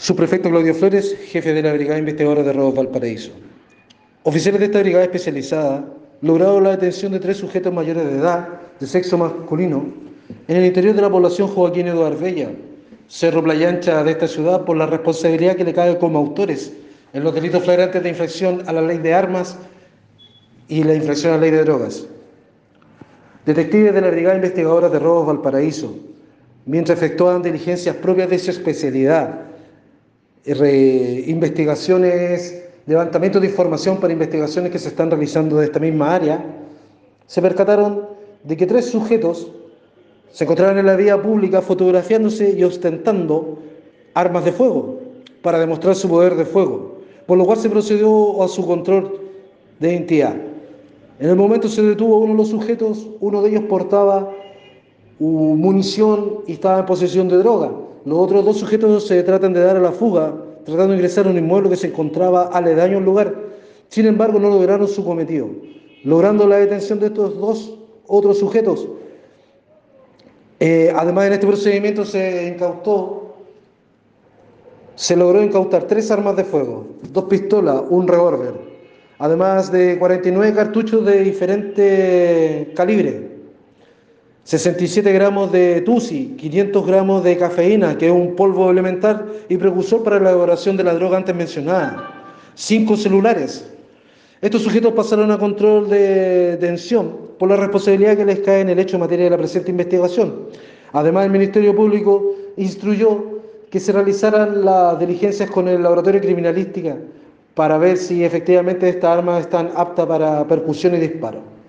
Subprefecto 0.00 0.48
Claudio 0.48 0.74
Flores, 0.74 1.14
jefe 1.26 1.52
de 1.52 1.62
la 1.62 1.74
Brigada 1.74 1.98
Investigadora 1.98 2.42
de 2.42 2.54
Robos 2.54 2.74
Valparaíso. 2.74 3.32
Oficiales 4.22 4.58
de 4.58 4.66
esta 4.66 4.80
brigada 4.80 5.04
especializada 5.04 5.84
lograron 6.22 6.64
la 6.64 6.70
detención 6.70 7.12
de 7.12 7.20
tres 7.20 7.36
sujetos 7.36 7.70
mayores 7.70 8.06
de 8.06 8.16
edad, 8.16 8.48
de 8.80 8.86
sexo 8.86 9.18
masculino, 9.18 9.84
en 10.48 10.56
el 10.56 10.64
interior 10.64 10.94
de 10.94 11.02
la 11.02 11.10
población 11.10 11.48
Joaquín 11.48 11.88
Eduardo 11.88 12.18
Bella, 12.18 12.50
Cerro 13.08 13.42
Playancha 13.42 14.02
de 14.02 14.12
esta 14.12 14.26
ciudad, 14.26 14.64
por 14.64 14.78
la 14.78 14.86
responsabilidad 14.86 15.54
que 15.54 15.64
le 15.64 15.74
cae 15.74 15.98
como 15.98 16.18
autores 16.18 16.72
en 17.12 17.22
los 17.22 17.34
delitos 17.34 17.62
flagrantes 17.62 18.02
de 18.02 18.08
infracción 18.08 18.62
a 18.66 18.72
la 18.72 18.80
ley 18.80 18.96
de 18.96 19.12
armas 19.12 19.58
y 20.68 20.82
la 20.82 20.94
infracción 20.94 21.34
a 21.34 21.36
la 21.36 21.42
ley 21.42 21.50
de 21.50 21.64
drogas. 21.64 22.06
Detectives 23.44 23.92
de 23.92 24.00
la 24.00 24.08
Brigada 24.08 24.36
Investigadora 24.36 24.88
de 24.88 24.98
Robos 24.98 25.26
Valparaíso, 25.26 25.94
mientras 26.64 26.96
efectuaban 26.96 27.42
diligencias 27.42 27.96
propias 27.96 28.30
de 28.30 28.38
su 28.38 28.50
especialidad, 28.50 29.49
investigaciones, 30.46 32.64
levantamiento 32.86 33.40
de 33.40 33.48
información 33.48 33.98
para 33.98 34.12
investigaciones 34.12 34.72
que 34.72 34.78
se 34.78 34.88
están 34.88 35.10
realizando 35.10 35.56
de 35.56 35.66
esta 35.66 35.78
misma 35.78 36.14
área, 36.14 36.44
se 37.26 37.42
percataron 37.42 38.08
de 38.44 38.56
que 38.56 38.66
tres 38.66 38.86
sujetos 38.86 39.50
se 40.32 40.44
encontraban 40.44 40.78
en 40.78 40.86
la 40.86 40.96
vía 40.96 41.20
pública 41.20 41.60
fotografiándose 41.60 42.54
y 42.56 42.64
ostentando 42.64 43.58
armas 44.14 44.44
de 44.44 44.52
fuego 44.52 44.98
para 45.42 45.58
demostrar 45.58 45.94
su 45.94 46.08
poder 46.08 46.36
de 46.36 46.44
fuego, 46.44 47.00
por 47.26 47.36
lo 47.36 47.44
cual 47.44 47.58
se 47.58 47.68
procedió 47.68 48.42
a 48.42 48.48
su 48.48 48.66
control 48.66 49.20
de 49.78 49.92
identidad. 49.92 50.36
En 51.18 51.28
el 51.28 51.36
momento 51.36 51.68
se 51.68 51.82
detuvo 51.82 52.18
uno 52.18 52.32
de 52.32 52.38
los 52.38 52.48
sujetos, 52.48 53.08
uno 53.20 53.42
de 53.42 53.50
ellos 53.50 53.64
portaba 53.64 54.32
munición 55.18 56.38
y 56.46 56.52
estaba 56.52 56.80
en 56.80 56.86
posesión 56.86 57.28
de 57.28 57.36
droga. 57.36 57.70
Los 58.04 58.18
otros 58.18 58.44
dos 58.44 58.58
sujetos 58.58 59.06
se 59.06 59.22
tratan 59.22 59.52
de 59.52 59.60
dar 59.60 59.76
a 59.76 59.80
la 59.80 59.92
fuga, 59.92 60.34
tratando 60.64 60.88
de 60.88 60.94
ingresar 60.96 61.26
a 61.26 61.30
un 61.30 61.38
inmueble 61.38 61.70
que 61.70 61.76
se 61.76 61.88
encontraba 61.88 62.44
aledaño 62.44 62.98
al 62.98 63.04
lugar. 63.04 63.34
Sin 63.88 64.06
embargo, 64.06 64.38
no 64.38 64.48
lograron 64.48 64.88
su 64.88 65.04
cometido, 65.04 65.48
logrando 66.04 66.46
la 66.46 66.56
detención 66.56 66.98
de 66.98 67.06
estos 67.06 67.38
dos 67.38 67.78
otros 68.06 68.38
sujetos. 68.38 68.88
Eh, 70.58 70.92
además, 70.94 71.26
en 71.26 71.32
este 71.34 71.46
procedimiento 71.46 72.04
se 72.04 72.48
incautó, 72.48 73.34
se 74.94 75.16
logró 75.16 75.42
incautar 75.42 75.84
tres 75.84 76.10
armas 76.10 76.36
de 76.36 76.44
fuego, 76.44 76.86
dos 77.12 77.24
pistolas, 77.24 77.82
un 77.88 78.06
revólver, 78.06 78.54
además 79.18 79.72
de 79.72 79.98
49 79.98 80.54
cartuchos 80.54 81.04
de 81.04 81.22
diferente 81.22 82.72
calibre 82.74 83.29
67 84.44 85.12
gramos 85.12 85.52
de 85.52 85.82
TUSI, 85.82 86.34
500 86.38 86.86
gramos 86.86 87.22
de 87.22 87.36
cafeína, 87.36 87.96
que 87.98 88.06
es 88.06 88.12
un 88.12 88.34
polvo 88.34 88.70
elemental 88.70 89.26
y 89.48 89.56
precursor 89.56 90.02
para 90.02 90.18
la 90.18 90.30
elaboración 90.30 90.76
de 90.76 90.84
la 90.84 90.94
droga 90.94 91.18
antes 91.18 91.34
mencionada, 91.34 92.32
5 92.54 92.96
celulares. 92.96 93.70
Estos 94.40 94.62
sujetos 94.62 94.94
pasaron 94.94 95.30
a 95.30 95.38
control 95.38 95.90
de 95.90 96.56
detención 96.56 97.14
por 97.38 97.50
la 97.50 97.56
responsabilidad 97.56 98.16
que 98.16 98.24
les 98.24 98.40
cae 98.40 98.60
en 98.60 98.70
el 98.70 98.78
hecho 98.78 98.96
en 98.96 99.00
materia 99.00 99.24
de 99.24 99.30
la 99.30 99.36
presente 99.36 99.70
investigación. 99.70 100.48
Además, 100.92 101.26
el 101.26 101.32
Ministerio 101.32 101.76
Público 101.76 102.34
instruyó 102.56 103.40
que 103.70 103.78
se 103.78 103.92
realizaran 103.92 104.64
las 104.64 104.98
diligencias 104.98 105.50
con 105.50 105.68
el 105.68 105.82
laboratorio 105.82 106.20
criminalística 106.20 106.96
para 107.54 107.78
ver 107.78 107.98
si 107.98 108.24
efectivamente 108.24 108.88
estas 108.88 109.18
armas 109.18 109.42
están 109.42 109.70
aptas 109.76 110.06
para 110.06 110.46
percusión 110.48 110.94
y 110.94 110.98
disparo. 110.98 111.59